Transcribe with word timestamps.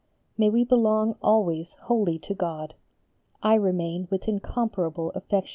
May 0.35 0.49
we 0.49 0.63
belong 0.63 1.15
always 1.21 1.73
wholly 1.73 2.17
to 2.23 2.33
God. 2.33 2.73
I 3.43 3.53
remain 3.53 4.07
with 4.09 4.27
incomparable 4.27 5.11
affection, 5.11 5.33
Yours, 5.35 5.43
etc. 5.43 5.49